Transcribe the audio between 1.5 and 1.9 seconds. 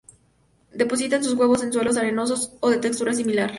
en